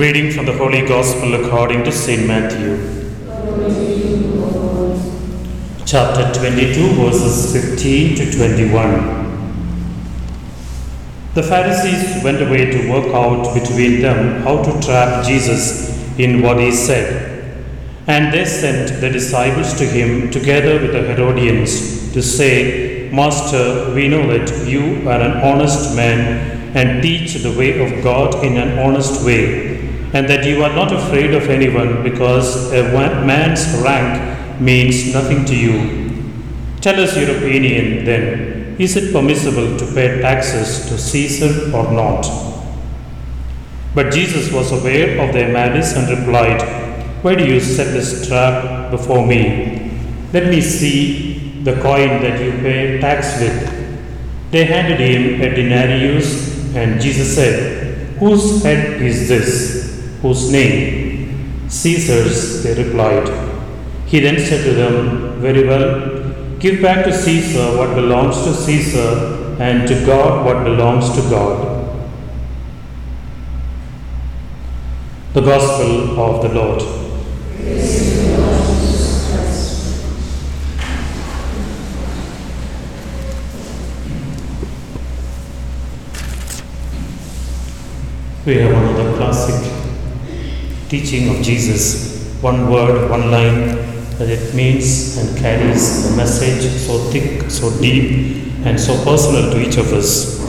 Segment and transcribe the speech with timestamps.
[0.00, 2.26] Reading from the Holy Gospel according to St.
[2.26, 2.78] Matthew.
[5.84, 8.72] Chapter 22, verses 15 to 21.
[11.34, 16.58] The Pharisees went away to work out between them how to trap Jesus in what
[16.58, 17.66] he said.
[18.06, 24.08] And they sent the disciples to him together with the Herodians to say, Master, we
[24.08, 28.78] know that you are an honest man and teach the way of God in an
[28.78, 29.69] honest way,
[30.12, 32.82] and that you are not afraid of anyone because a
[33.24, 36.10] man's rank means nothing to you.
[36.80, 38.76] Tell us your opinion then.
[38.78, 42.26] Is it permissible to pay taxes to Caesar or not?
[43.94, 46.62] But Jesus was aware of their malice and replied,
[47.22, 49.92] Why do you set this trap before me?
[50.32, 54.50] Let me see the coin that you pay tax with.
[54.50, 59.89] They handed him a denarius and Jesus said, Whose head is this?
[60.22, 61.68] Whose name?
[61.68, 63.28] Caesar's, they replied.
[64.06, 69.56] He then said to them, Very well, give back to Caesar what belongs to Caesar,
[69.58, 71.68] and to God what belongs to God.
[75.32, 76.82] The Gospel of the Lord.
[88.44, 89.79] We have another classic
[90.90, 92.18] teaching of Jesus.
[92.42, 93.76] One word, one line
[94.18, 99.60] that it means and carries a message so thick, so deep, and so personal to
[99.60, 100.40] each of us.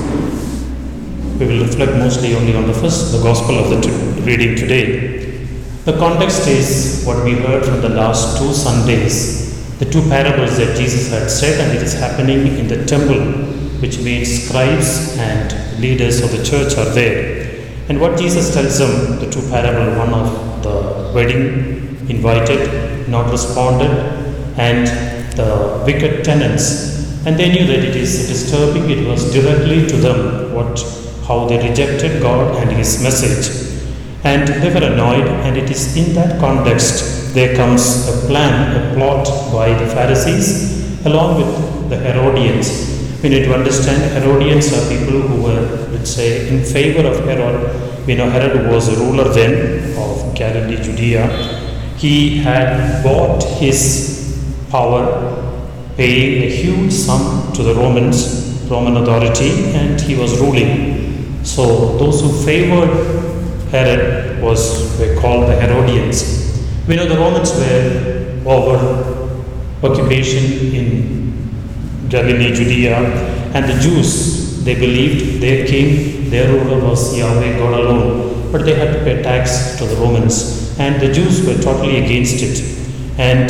[1.40, 5.46] We will reflect mostly only on the first, the gospel of the t- reading today.
[5.86, 10.76] The context is what we heard from the last two Sundays, the two parables that
[10.76, 13.22] Jesus had said, and it is happening in the temple,
[13.80, 17.41] which means scribes and leaders of the church are there.
[17.90, 23.92] And what Jesus tells them, the two parable, one of the wedding invited, not responded,
[24.58, 24.88] and
[25.38, 27.26] the wicked tenants.
[27.26, 30.80] And they knew that it is disturbing, it was directly to them what
[31.28, 33.72] how they rejected God and his message.
[34.24, 38.96] And they were annoyed, and it is in that context there comes a plan, a
[38.96, 45.22] plot by the Pharisees along with the Herodians we need to understand Herodians are people
[45.22, 48.06] who were, say, in favor of Herod.
[48.08, 51.28] We know Herod was a ruler then of Galilee, Judea.
[51.98, 55.04] He had bought his power,
[55.98, 61.44] paying a huge sum to the Romans, Roman authority, and he was ruling.
[61.44, 62.90] So those who favored
[63.70, 66.60] Herod was were called the Herodians.
[66.88, 69.30] We know the Romans were over
[69.84, 72.98] occupation in Galilee, Judea,
[73.54, 78.76] and the Jews, they believed their king, their ruler was Yahweh, God alone, but they
[78.76, 82.58] had to pay tax to the Romans, and the Jews were totally against it.
[83.18, 83.50] And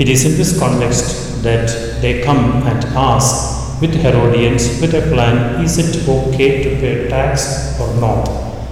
[0.00, 5.62] it is in this context that they come and ask with Herodians, with a plan,
[5.62, 8.24] is it okay to pay tax or not?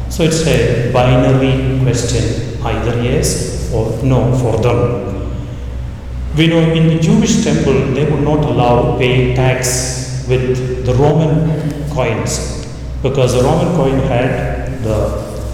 [0.08, 5.12] So it's a binary question, either yes or no for them.
[6.36, 10.01] We know in the Jewish temple they would not allow paying tax
[10.32, 11.34] with the Roman
[11.90, 12.66] coins
[13.02, 14.98] because the Roman coin had the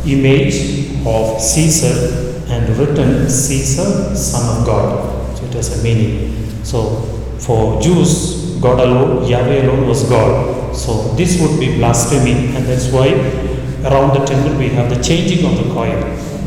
[0.07, 0.57] image
[1.07, 5.37] of Caesar and written Caesar, son of God.
[5.37, 6.65] So it has a meaning.
[6.65, 7.03] So
[7.39, 10.77] for Jews, God alone, Yahweh alone was God.
[10.77, 13.09] So this would be blasphemy, and that's why
[13.89, 15.99] around the temple we have the changing of the coin.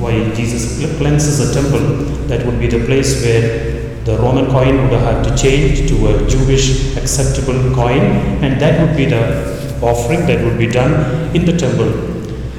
[0.01, 4.99] Why Jesus cleanses the temple, that would be the place where the Roman coin would
[4.99, 8.01] have to change to a Jewish acceptable coin,
[8.43, 12.09] and that would be the offering that would be done in the temple.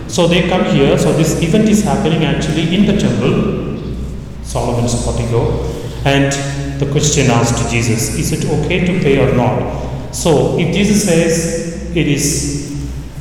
[0.09, 0.97] So they come here.
[0.99, 3.81] So this event is happening actually in the temple,
[4.43, 5.65] Solomon's portico,
[6.05, 6.33] and
[6.81, 10.15] the question asked to Jesus: Is it okay to pay or not?
[10.15, 12.71] So if Jesus says it is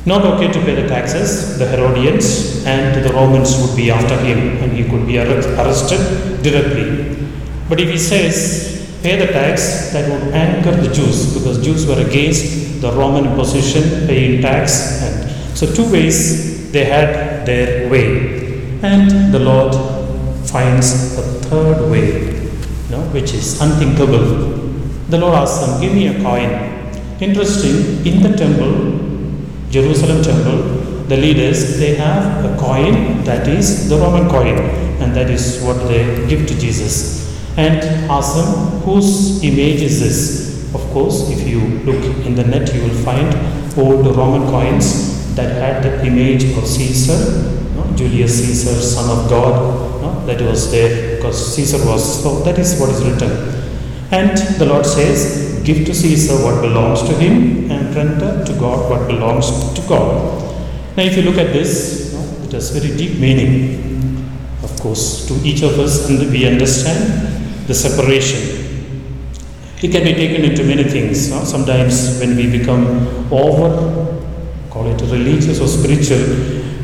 [0.04, 4.62] not okay to pay the taxes, the Herodians and the Romans would be after him,
[4.62, 7.01] and he could be arrested directly.
[7.72, 12.06] But if he says, pay the tax, that would anchor the Jews because Jews were
[12.06, 15.00] against the Roman imposition, paying tax.
[15.00, 18.78] And so, two ways they had their way.
[18.82, 19.72] And the Lord
[20.50, 24.52] finds a third way, you know, which is unthinkable.
[25.08, 26.50] The Lord asks them, Give me a coin.
[27.22, 29.00] Interesting, in the temple,
[29.70, 34.58] Jerusalem temple, the leaders they have a coin that is the Roman coin,
[35.00, 37.21] and that is what they give to Jesus
[37.56, 40.74] and ask them whose image is this.
[40.74, 43.28] Of course, if you look in the net, you will find
[43.78, 47.96] old Roman coins that had the image of Caesar, no?
[47.96, 50.26] Julius Caesar, son of God, no?
[50.26, 53.30] that was there because Caesar was, so that is what is written.
[54.10, 58.90] And the Lord says, Give to Caesar what belongs to him and render to God
[58.90, 60.40] what belongs to God.
[60.96, 64.28] Now, if you look at this, no, it has very deep meaning,
[64.62, 67.31] of course, to each of us, and we understand
[67.72, 68.62] the separation
[69.82, 71.30] it can be taken into many things.
[71.30, 71.42] No?
[71.42, 72.86] Sometimes, when we become
[73.32, 74.22] over,
[74.70, 76.22] call it religious or spiritual,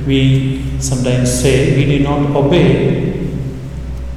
[0.05, 3.12] we sometimes say we did not obey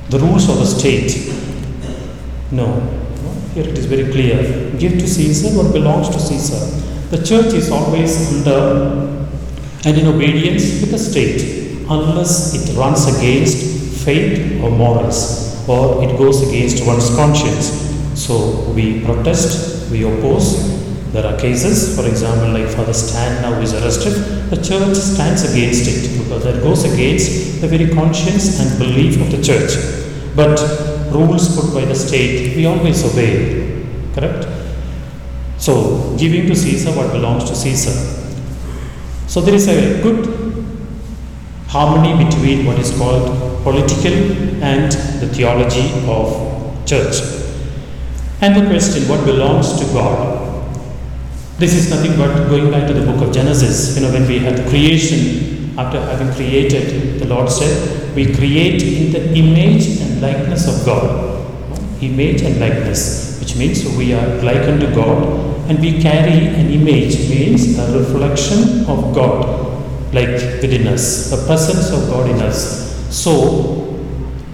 [0.09, 1.31] the rules of the state.
[2.51, 2.79] No.
[3.53, 4.71] Here it is very clear.
[4.79, 6.65] Give to Caesar what belongs to Caesar.
[7.15, 9.29] The church is always under
[9.85, 16.17] and in obedience with the state unless it runs against faith or morals or it
[16.17, 17.89] goes against one's conscience.
[18.19, 20.69] So we protest, we oppose.
[21.11, 24.13] There are cases, for example, like Father Stan now is arrested.
[24.49, 29.29] The church stands against it because that goes against the very conscience and belief of
[29.31, 29.71] the church.
[30.35, 30.57] But
[31.11, 33.85] rules put by the state, we always obey.
[34.13, 34.47] Correct?
[35.57, 37.91] So, giving to Caesar what belongs to Caesar.
[39.27, 40.25] So, there is a good
[41.67, 44.13] harmony between what is called political
[44.63, 44.91] and
[45.21, 47.21] the theology of church.
[48.41, 50.39] And the question, what belongs to God?
[51.57, 53.95] This is nothing but going back to the book of Genesis.
[53.95, 59.11] You know, when we had creation, after having created, the Lord said, we create in
[59.11, 61.39] the image and likeness of God.
[62.01, 67.29] Image and likeness, which means we are likened to God and we carry an image,
[67.29, 72.90] means a reflection of God, like within us, the presence of God in us.
[73.11, 73.99] So,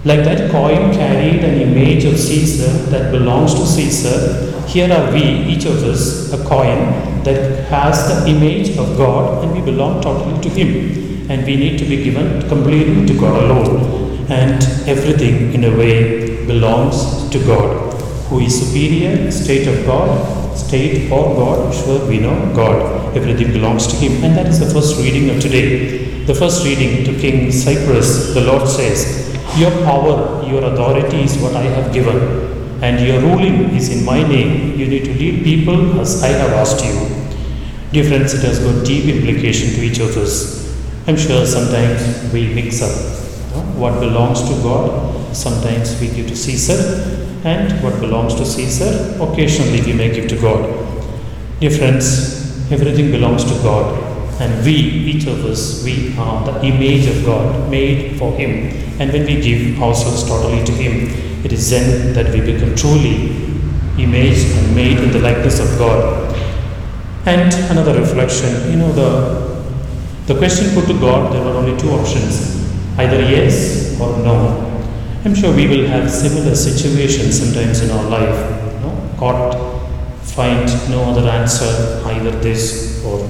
[0.04, 5.21] like that coin carried an image of Caesar that belongs to Caesar, here are we,
[5.21, 10.42] each of us, a coin that has the image of God and we belong totally
[10.42, 11.30] to Him.
[11.30, 14.25] And we need to be given completely to God alone.
[14.30, 21.12] And everything, in a way, belongs to God, who is superior, state of God, state
[21.12, 23.06] or God, sure we know God.
[23.18, 24.24] Everything belongs to Him.
[24.24, 26.24] And that is the first reading of today.
[26.25, 29.28] The first reading to King Cyrus, the Lord says,
[29.58, 34.22] your power, your authority is what I have given, and your ruling is in my
[34.22, 34.78] name.
[34.78, 36.94] You need to lead people as I have asked you.
[37.92, 40.78] Dear friends, it has got deep implication to each of us.
[41.08, 43.18] I'm sure sometimes we mix up
[43.78, 49.81] what belongs to God, sometimes we give to Caesar, and what belongs to Caesar, occasionally
[49.81, 50.68] we may give to God.
[51.60, 54.04] Dear friends, everything belongs to God.
[54.40, 58.72] And we, each of us, we are the image of God made for Him.
[59.00, 61.10] And when we give ourselves totally to Him,
[61.44, 63.30] it is then that we become truly
[63.98, 66.36] imaged and made in the likeness of God.
[67.25, 71.90] And another reflection, you know, the, the question put to God, there were only two
[71.90, 72.58] options
[73.00, 74.64] either yes or no.
[75.25, 78.74] I'm sure we will have similar situations sometimes in our life.
[78.74, 79.67] You know, God
[80.36, 83.26] find no other answer, either this or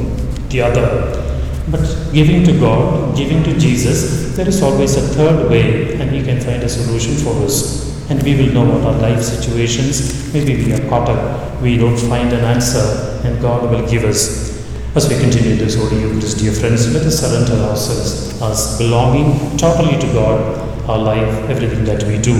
[0.50, 1.24] the other.
[1.70, 1.84] But
[2.14, 6.40] giving to God, giving to Jesus, there is always a third way, and He can
[6.40, 7.86] find a solution for us.
[8.10, 10.34] And we will know what our life situations.
[10.34, 14.48] Maybe we are caught up, we don't find an answer, and God will give us.
[14.96, 20.00] As we continue this Holy Eucharist, dear friends, let us surrender ourselves as belonging totally
[20.00, 22.34] to God, our life, everything that we do.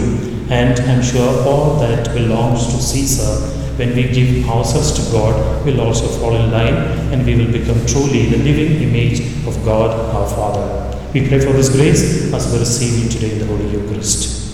[0.50, 5.82] And I'm sure all that belongs to Caesar when we give ourselves to God, we'll
[5.82, 6.74] also fall in line
[7.14, 11.10] and we will become truly the living image of God our Father.
[11.14, 14.47] We pray for this grace as we receive it today in the Holy Eucharist.